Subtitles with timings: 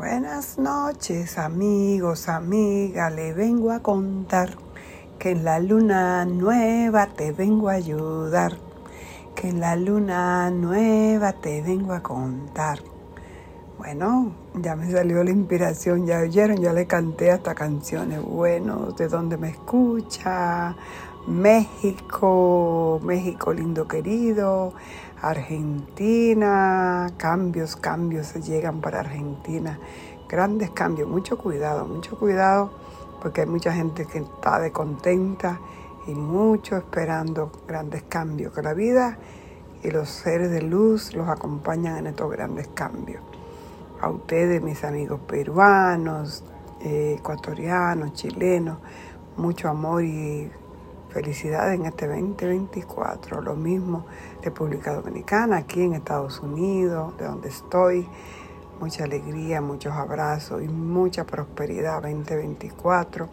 [0.00, 4.56] Buenas noches amigos, amigas, le vengo a contar
[5.18, 8.56] que en la luna nueva te vengo a ayudar,
[9.36, 12.78] que en la luna nueva te vengo a contar.
[13.76, 18.22] Bueno, ya me salió la inspiración, ya oyeron, ya le canté hasta canciones.
[18.22, 20.76] Bueno, de dónde me escucha,
[21.26, 24.72] México, México lindo querido,
[25.20, 29.78] Argentina, cambios, cambios se llegan para Argentina,
[30.28, 32.70] grandes cambios, mucho cuidado, mucho cuidado,
[33.20, 35.60] porque hay mucha gente que está descontenta
[36.06, 39.18] y mucho esperando grandes cambios, que la vida
[39.82, 43.22] y los seres de luz los acompañan en estos grandes cambios.
[44.00, 46.44] A ustedes, mis amigos peruanos,
[46.80, 48.78] eh, ecuatorianos, chilenos,
[49.36, 50.50] mucho amor y
[51.12, 53.42] Felicidades en este 2024.
[53.42, 54.06] Lo mismo
[54.42, 58.06] República Dominicana, aquí en Estados Unidos, de donde estoy.
[58.78, 63.28] Mucha alegría, muchos abrazos y mucha prosperidad 2024.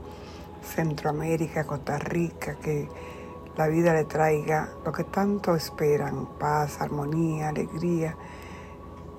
[0.63, 2.89] Centroamérica, Costa Rica, que
[3.55, 8.15] la vida le traiga lo que tanto esperan, paz, armonía, alegría,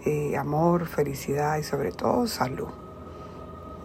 [0.04, 2.87] eh, amor, felicidad y sobre todo salud.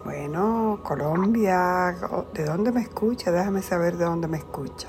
[0.04, 1.96] Bueno, Colombia,
[2.34, 3.32] ¿de dónde me escucha?
[3.32, 4.88] Déjame saber de dónde me escucha.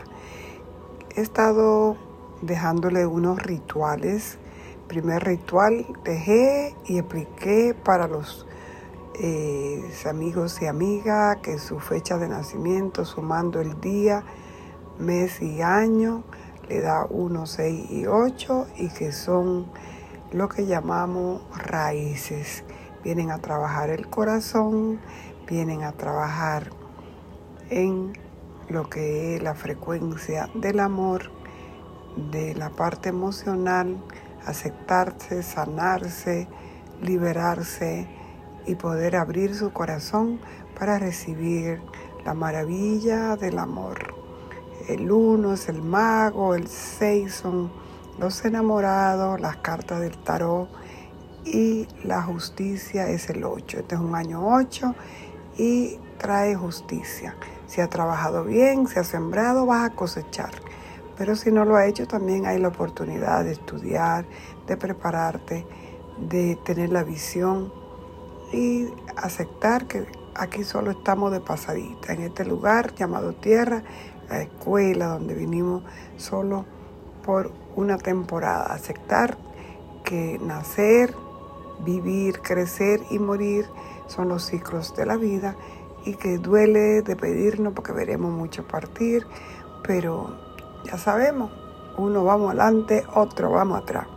[1.15, 1.95] He estado
[2.41, 4.37] dejándole unos rituales.
[4.89, 8.45] Primer ritual dejé y expliqué para los
[9.17, 14.21] eh, amigos y amigas que su fecha de nacimiento, sumando el día,
[14.99, 16.25] mes y año,
[16.67, 19.67] le da 1, 6 y 8 y que son
[20.33, 22.65] lo que llamamos raíces
[23.05, 24.99] vienen a trabajar el corazón,
[25.47, 26.71] vienen a trabajar
[27.69, 28.13] en
[28.67, 31.29] lo que es la frecuencia del amor,
[32.31, 33.95] de la parte emocional,
[34.47, 36.47] aceptarse, sanarse,
[36.99, 38.07] liberarse
[38.65, 40.39] y poder abrir su corazón
[40.77, 41.81] para recibir
[42.25, 44.15] la maravilla del amor.
[44.87, 47.71] El uno es el mago, el seis son
[48.17, 50.69] los enamorados, las cartas del tarot
[51.45, 53.79] y la justicia es el 8.
[53.79, 54.95] Este es un año 8
[55.57, 57.35] y trae justicia.
[57.67, 60.51] Si ha trabajado bien, si ha sembrado, vas a cosechar.
[61.17, 64.25] Pero si no lo ha hecho, también hay la oportunidad de estudiar,
[64.67, 65.65] de prepararte,
[66.17, 67.71] de tener la visión
[68.51, 73.83] y aceptar que aquí solo estamos de pasadita, en este lugar llamado tierra,
[74.29, 75.83] la escuela donde vinimos
[76.17, 76.65] solo
[77.23, 78.73] por una temporada.
[78.73, 79.37] Aceptar
[80.03, 81.15] que nacer,
[81.85, 83.65] vivir, crecer y morir
[84.07, 85.55] son los ciclos de la vida
[86.03, 89.25] y que duele de pedirnos porque veremos mucho partir,
[89.83, 90.35] pero
[90.83, 91.51] ya sabemos,
[91.97, 94.07] uno vamos adelante, otro vamos atrás.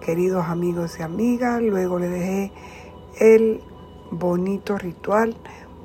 [0.00, 2.52] Queridos amigos y amigas, luego le dejé
[3.18, 3.62] el
[4.10, 5.36] bonito ritual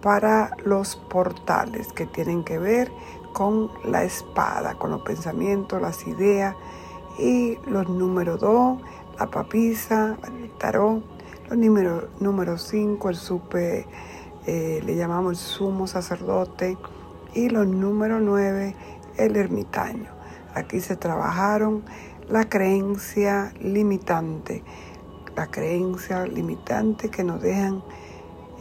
[0.02, 2.92] para los portales que tienen que ver
[3.34, 6.56] con la espada, con los pensamientos, las ideas
[7.20, 8.80] y los números 2
[9.20, 11.04] la papisa, el tarot,
[11.50, 13.88] los números número 5, el supe,
[14.46, 16.78] eh, le llamamos el sumo sacerdote,
[17.34, 18.76] y los número 9,
[19.18, 20.10] el ermitaño.
[20.54, 21.84] Aquí se trabajaron
[22.30, 24.64] la creencia limitante,
[25.36, 27.84] la creencia limitante que nos dejan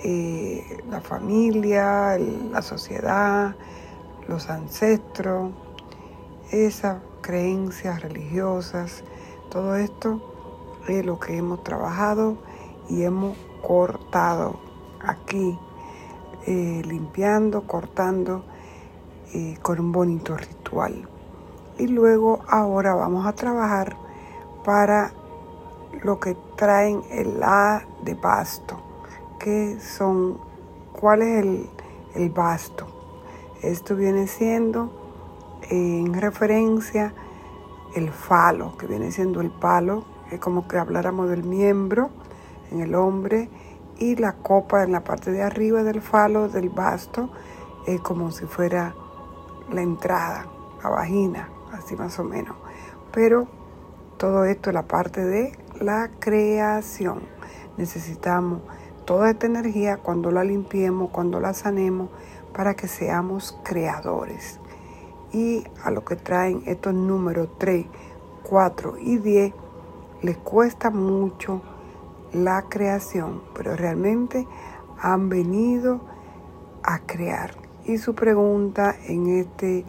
[0.05, 3.57] eh, la familia, la sociedad,
[4.29, 5.53] los ancestros,
[6.51, 9.03] esas creencias religiosas,
[9.51, 10.36] todo esto
[10.89, 12.37] lo que hemos trabajado
[12.89, 14.61] y hemos cortado
[15.05, 15.59] aquí,
[16.47, 18.45] eh, limpiando, cortando
[19.35, 21.09] eh, con un bonito ritual.
[21.79, 23.97] Y luego ahora vamos a trabajar
[24.65, 25.13] para
[26.03, 28.81] lo que traen el A de basto,
[29.39, 30.39] que son,
[30.93, 31.71] ¿cuál es el,
[32.15, 32.87] el basto?
[33.63, 34.91] Esto viene siendo
[35.69, 37.13] en referencia
[37.97, 42.11] el falo, que viene siendo el palo es como que habláramos del miembro
[42.71, 43.49] en el hombre
[43.99, 47.31] y la copa en la parte de arriba del falo, del basto,
[47.87, 48.95] es como si fuera
[49.71, 50.47] la entrada,
[50.83, 52.57] la vagina, así más o menos.
[53.13, 53.47] Pero
[54.19, 57.21] todo esto es la parte de la creación.
[57.77, 58.61] Necesitamos
[59.05, 62.11] toda esta energía cuando la limpiemos, cuando la sanemos,
[62.53, 64.61] para que seamos creadores.
[65.33, 67.87] Y a lo que traen estos números 3,
[68.43, 69.53] 4 y 10,
[70.23, 71.63] les cuesta mucho
[72.33, 74.47] la creación, pero realmente
[75.01, 76.01] han venido
[76.83, 77.55] a crear.
[77.85, 79.85] Y su pregunta en este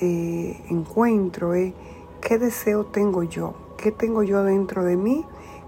[0.00, 1.74] eh, encuentro es,
[2.20, 3.54] ¿qué deseo tengo yo?
[3.76, 5.24] ¿Qué tengo yo dentro de mí?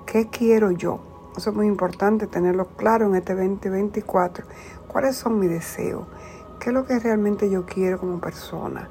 [0.06, 1.00] ¿Qué quiero yo?
[1.37, 4.46] Eso es muy importante tenerlo claro en este 2024.
[4.88, 6.06] ¿Cuáles son mis deseos?
[6.58, 8.88] ¿Qué es lo que realmente yo quiero como persona?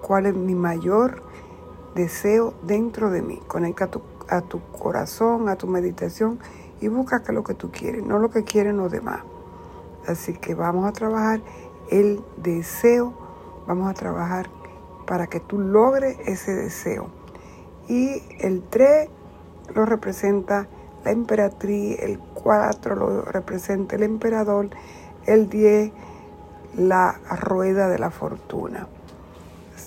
[0.00, 1.22] ¿Cuál es mi mayor
[1.94, 3.40] deseo dentro de mí?
[3.46, 6.38] Conecta tu, a tu corazón, a tu meditación
[6.80, 9.20] y busca qué es lo que tú quieres, no lo que quieren los demás.
[10.06, 11.40] Así que vamos a trabajar
[11.90, 13.12] el deseo,
[13.66, 14.48] vamos a trabajar
[15.06, 17.08] para que tú logres ese deseo.
[17.88, 19.08] Y el 3
[19.74, 20.68] lo representa
[21.04, 24.70] la emperatriz, el 4 lo representa el emperador,
[25.26, 25.92] el 10
[26.76, 28.88] la rueda de la fortuna.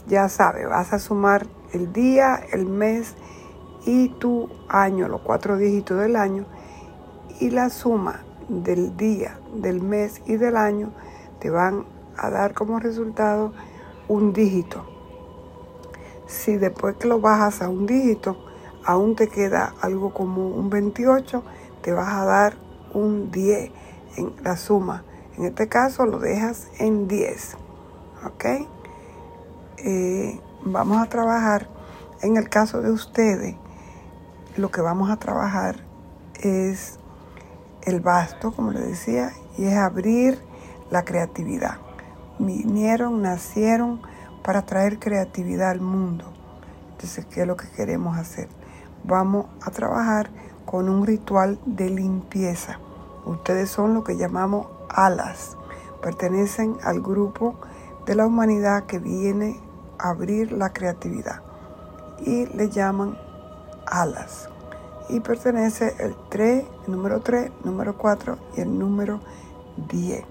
[0.07, 3.15] Ya sabes, vas a sumar el día, el mes
[3.85, 6.45] y tu año, los cuatro dígitos del año,
[7.39, 10.91] y la suma del día, del mes y del año
[11.39, 11.85] te van
[12.17, 13.53] a dar como resultado
[14.07, 14.85] un dígito.
[16.27, 18.37] Si después que lo bajas a un dígito,
[18.85, 21.43] aún te queda algo como un 28,
[21.81, 22.53] te vas a dar
[22.93, 23.71] un 10
[24.17, 25.03] en la suma.
[25.37, 27.57] En este caso lo dejas en 10.
[28.25, 28.45] ¿Ok?
[29.77, 31.69] Eh, vamos a trabajar,
[32.21, 33.55] en el caso de ustedes,
[34.59, 35.77] lo que vamos a trabajar
[36.41, 36.99] es
[37.83, 40.39] el basto, como le decía, y es abrir
[40.91, 41.77] la creatividad.
[42.39, 44.01] Vinieron, nacieron
[44.43, 46.25] para traer creatividad al mundo.
[46.91, 48.49] Entonces, ¿qué es lo que queremos hacer?
[49.03, 50.29] Vamos a trabajar
[50.65, 52.79] con un ritual de limpieza.
[53.25, 55.55] Ustedes son lo que llamamos alas.
[56.01, 57.55] Pertenecen al grupo
[58.05, 59.59] de la humanidad que viene
[59.97, 61.41] a abrir la creatividad
[62.25, 63.17] y le llaman
[63.85, 64.48] alas
[65.09, 69.19] y pertenece el 3, el número 3, número 4 y el número
[69.89, 70.23] 10.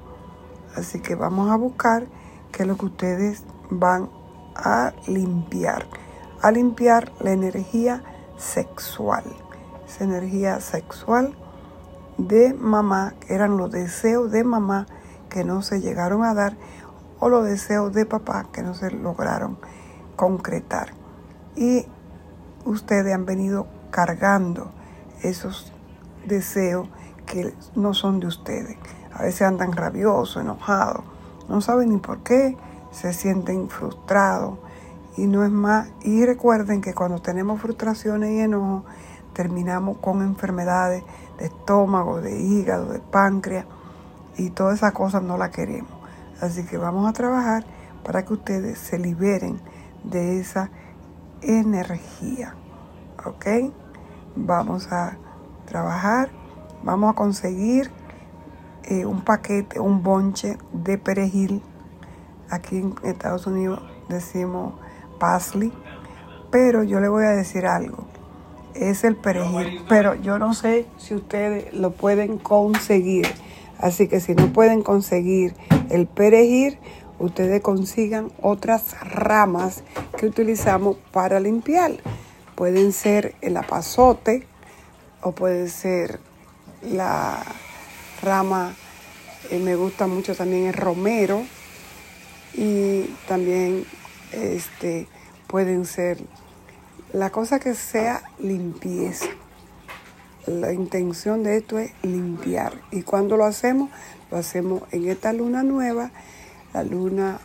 [0.77, 2.07] Así que vamos a buscar
[2.53, 4.09] qué es lo que ustedes van
[4.55, 5.87] a limpiar.
[6.41, 8.03] A limpiar la energía
[8.37, 9.25] sexual.
[9.87, 11.35] Esa energía sexual
[12.19, 14.87] de mamá, eran los deseos de mamá
[15.29, 16.57] que no se llegaron a dar
[17.21, 19.59] o los deseos de papá que no se lograron
[20.17, 20.95] concretar.
[21.57, 21.87] Y
[22.65, 24.71] ustedes han venido cargando
[25.23, 25.73] esos
[26.27, 26.89] deseos
[27.27, 28.77] que no son de ustedes.
[29.13, 31.05] A veces andan rabiosos, enojados,
[31.49, 32.57] no saben ni por qué,
[32.91, 34.59] se sienten frustrados
[35.17, 35.89] y no es más.
[36.03, 38.85] Y recuerden que cuando tenemos frustraciones y enojo,
[39.33, 41.05] terminamos con enfermedades
[41.39, 43.67] de estómago, de hígado, de páncreas
[44.37, 45.93] y todas esas cosas no las queremos.
[46.41, 47.65] Así que vamos a trabajar
[48.05, 49.61] para que ustedes se liberen
[50.05, 50.71] de esa
[51.43, 52.55] energía.
[53.25, 53.73] ¿Ok?
[54.37, 55.17] Vamos a
[55.67, 56.31] trabajar,
[56.83, 57.91] vamos a conseguir
[58.85, 61.63] eh, un paquete, un bonche de perejil.
[62.51, 64.75] Aquí en Estados Unidos decimos
[65.19, 65.73] parsley,
[66.51, 68.07] pero yo le voy a decir algo.
[68.75, 73.27] Es el perejil, pero yo no sé si ustedes lo pueden conseguir.
[73.79, 75.55] Así que si no pueden conseguir
[75.91, 76.79] el perejil,
[77.19, 79.83] ustedes consigan otras ramas
[80.17, 81.93] que utilizamos para limpiar.
[82.59, 84.45] Pueden ser el apazote
[85.23, 86.19] o puede ser
[86.83, 87.41] la
[88.21, 88.75] rama,
[89.53, 91.45] eh, me gusta mucho también el romero
[92.55, 93.85] y también
[94.33, 95.07] este,
[95.47, 96.19] pueden ser
[97.13, 99.29] la cosa que sea limpieza.
[100.49, 102.73] La intención de esto es limpiar.
[102.91, 103.89] Y cuando lo hacemos,
[104.33, 106.11] lo hacemos en esta luna nueva.
[106.75, 107.39] La luna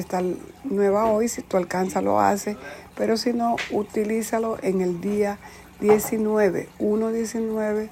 [0.00, 0.22] está
[0.64, 2.56] nueva hoy, si tú alcanzas lo haces
[2.96, 5.38] pero si no, utilízalo en el día
[5.80, 7.90] 19, 1-19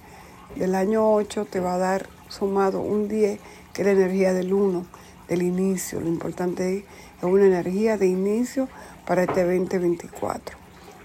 [0.56, 3.38] del año 8 te va a dar sumado un 10,
[3.74, 4.86] que es la energía del 1,
[5.28, 6.00] del inicio.
[6.00, 6.84] Lo importante es,
[7.18, 8.68] es una energía de inicio
[9.06, 10.56] para este 2024.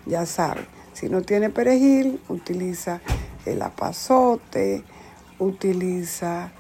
[0.06, 3.02] Ya sabes, si no tiene perejil, utiliza
[3.46, 4.84] el apazote,
[5.40, 6.52] utiliza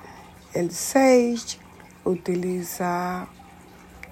[0.54, 1.58] el sage,
[2.04, 3.30] utiliza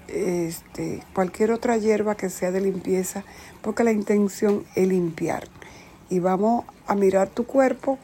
[0.08, 3.24] este, cualquier otra hierba que sea de limpieza,
[3.62, 5.48] porque la intención es limpiar.
[6.10, 7.98] Y vamos a mirar tu cuerpo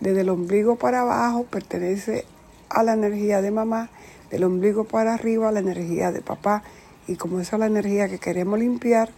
[0.00, 2.24] desde el ombligo para abajo, pertenece
[2.68, 3.90] a la energía de mamá,
[4.30, 6.62] del ombligo para arriba a la energía de papá.
[7.06, 9.10] Y como esa es la energía que queremos limpiar,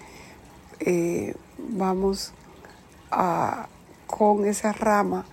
[0.81, 2.33] eh, vamos
[3.11, 3.69] a,
[4.07, 5.25] con esa rama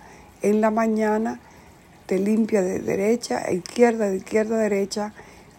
[0.42, 1.40] en la mañana,
[2.06, 5.12] te limpia de derecha a izquierda, de izquierda a derecha,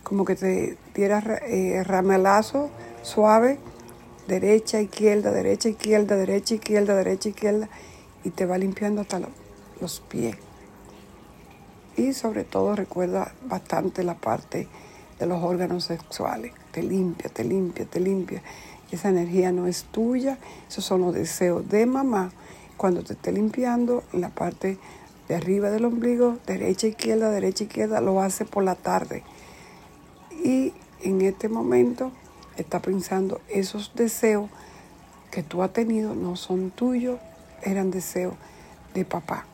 [0.03, 2.69] como que te diera eh, ramelazo
[3.01, 3.59] suave,
[4.27, 7.69] derecha, izquierda, derecha, izquierda, derecha, izquierda, derecha, izquierda,
[8.23, 9.19] y te va limpiando hasta
[9.81, 10.37] los pies.
[11.95, 14.67] Y sobre todo recuerda bastante la parte
[15.19, 16.53] de los órganos sexuales.
[16.71, 18.41] Te limpia, te limpia, te limpia.
[18.91, 20.37] Esa energía no es tuya,
[20.69, 22.31] esos son los deseos de mamá
[22.77, 24.77] cuando te esté limpiando en la parte
[25.27, 29.23] de arriba del ombligo, derecha, izquierda, derecha, izquierda, lo hace por la tarde.
[30.43, 30.73] Y
[31.03, 32.11] en este momento
[32.57, 34.49] está pensando esos deseos
[35.31, 37.19] que tú has tenido no son tuyos,
[37.63, 38.35] eran deseos
[38.93, 39.45] de papá.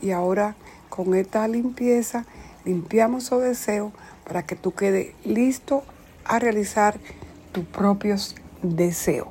[0.00, 0.54] Y ahora
[0.88, 2.24] con esta limpieza
[2.64, 3.92] limpiamos esos deseos
[4.26, 5.82] para que tú quedes listo
[6.24, 6.98] a realizar
[7.52, 9.28] tus propios deseos,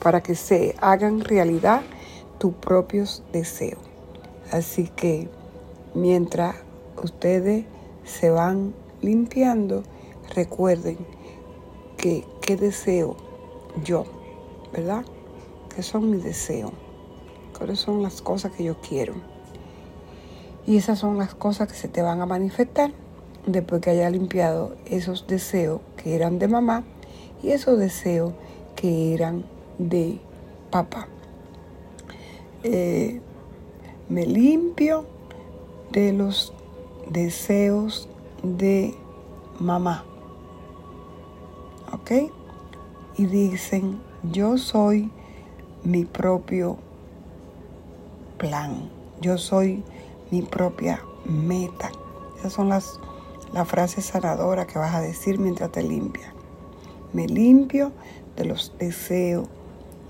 [0.00, 1.82] para que se hagan realidad
[2.38, 3.80] tus propios deseos.
[4.50, 5.28] Así que
[5.94, 6.56] mientras
[7.02, 7.64] ustedes
[8.04, 9.82] se van limpiando,
[10.34, 10.98] recuerden
[11.96, 13.16] que qué deseo
[13.84, 14.04] yo,
[14.72, 15.04] ¿verdad?
[15.74, 16.72] ¿Qué son mis deseos?
[17.56, 19.14] ¿Cuáles son las cosas que yo quiero?
[20.66, 22.92] Y esas son las cosas que se te van a manifestar
[23.46, 26.84] después que haya limpiado esos deseos que eran de mamá
[27.42, 28.32] y esos deseos
[28.76, 29.44] que eran
[29.78, 30.20] de
[30.70, 31.08] papá.
[32.62, 33.20] Eh,
[34.08, 35.06] me limpio
[35.90, 36.52] de los
[37.10, 38.08] deseos
[38.42, 38.94] de
[39.58, 40.04] mamá.
[41.92, 42.10] ¿Ok?
[43.18, 45.10] Y dicen, yo soy
[45.84, 46.78] mi propio
[48.38, 49.84] plan, yo soy
[50.30, 51.90] mi propia meta.
[52.38, 52.98] Esas son las,
[53.52, 56.32] las frases sanadoras que vas a decir mientras te limpias.
[57.12, 57.92] Me limpio
[58.36, 59.48] de los deseos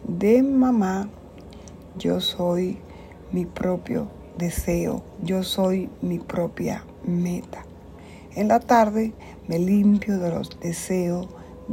[0.04, 1.08] de mamá,
[1.96, 2.78] yo soy
[3.32, 4.08] mi propio
[4.38, 7.64] deseo, yo soy mi propia meta.
[8.34, 9.12] En la tarde
[9.48, 11.28] me limpio de los deseos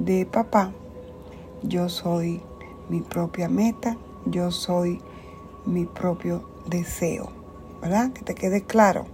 [0.06, 0.72] de papá,
[1.64, 2.42] yo soy
[2.90, 5.02] mi propia meta, yo soy
[5.66, 7.30] mi propio deseo,
[7.82, 8.12] ¿verdad?
[8.14, 9.06] Que te quede claro.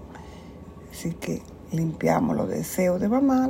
[0.92, 3.50] Así que limpiamos los deseos de mamá.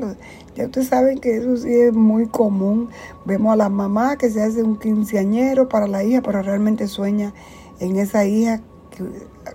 [0.56, 2.89] ya ustedes saben que eso sí es muy común.
[3.25, 7.34] Vemos a la mamá que se hace un quinceañero para la hija, pero realmente sueña
[7.80, 8.62] en esa hija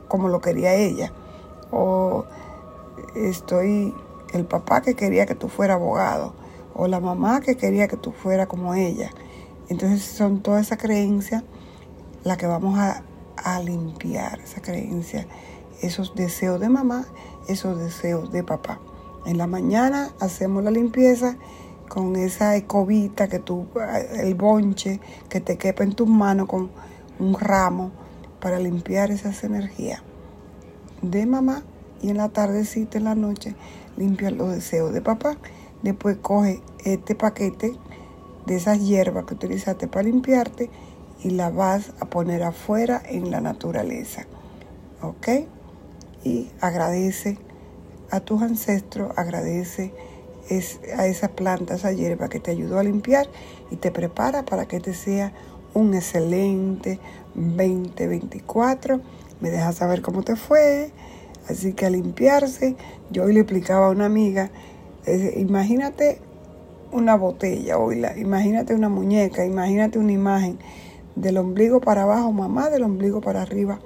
[0.09, 1.13] como lo quería ella.
[1.73, 2.25] O
[3.17, 3.95] estoy
[4.33, 6.35] el papá que quería que tú fueras abogado.
[6.81, 9.11] O la mamá que quería que tú fueras como ella.
[9.69, 11.45] Entonces son todas esas creencias
[12.25, 13.03] las que vamos a,
[13.37, 15.27] a limpiar, esa creencia,
[15.83, 17.05] esos deseos de mamá,
[17.49, 18.81] esos deseos de papá.
[19.27, 21.37] En la mañana hacemos la limpieza
[21.91, 23.67] con esa escobita que tú,
[24.17, 26.71] el bonche que te quepa en tus manos con
[27.19, 27.91] un ramo
[28.41, 30.03] para limpiar esas energías
[31.03, 31.63] de mamá
[32.01, 33.55] y en la tardecita, en la noche,
[33.99, 35.37] limpia los deseos de papá.
[35.83, 37.75] Después coge este paquete
[38.47, 40.71] de esas hierbas que utilizaste para limpiarte
[41.23, 44.27] y la vas a poner afuera en la naturaleza.
[45.03, 45.29] ¿Ok?
[46.25, 47.39] Y agradece
[48.11, 49.93] a tus ancestros, agradece
[50.97, 53.29] a esa planta, esa hierba que te ayudó a limpiar
[53.71, 55.33] y te prepara para que te sea
[55.75, 56.99] un excelente
[57.35, 59.01] 2024.
[59.41, 60.93] Me dejas saber cómo te fue.
[61.49, 62.77] Así que a limpiarse,
[63.11, 64.51] yo hoy le explicaba a una amiga,
[65.07, 66.21] imagínate
[66.93, 70.59] una botella, la imagínate una muñeca, imagínate una imagen
[71.17, 73.79] del ombligo para abajo, mamá, del ombligo para arriba,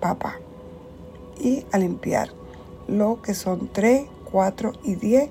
[0.00, 0.36] papá.
[1.40, 2.28] Y a limpiar
[2.86, 5.30] lo que son 3, 4 y 10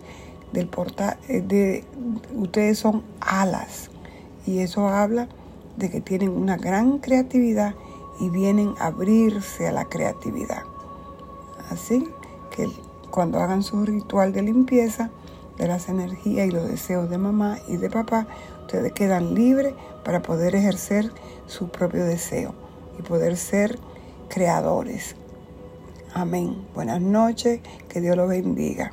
[0.51, 1.83] del portal, eh, de,
[2.35, 3.89] ustedes son alas.
[4.45, 5.27] Y eso habla
[5.77, 7.75] de que tienen una gran creatividad
[8.19, 10.63] y vienen a abrirse a la creatividad.
[11.69, 12.07] Así
[12.55, 12.67] que
[13.09, 15.09] cuando hagan su ritual de limpieza
[15.61, 18.25] de las energías y los deseos de mamá y de papá,
[18.61, 21.11] ustedes quedan libres para poder ejercer
[21.45, 22.55] su propio deseo
[22.97, 23.77] y poder ser
[24.27, 25.15] creadores.
[26.15, 26.65] Amén.
[26.73, 28.91] Buenas noches, que Dios los bendiga.